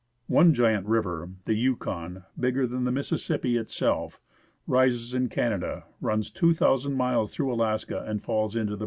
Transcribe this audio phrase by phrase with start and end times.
[0.25, 4.19] One giant river, the Yukon, bigger than the Mississippi itself,
[4.65, 8.79] rises in Canada, runs 2,000 miles through Alaska, and falls into the Behring Sea.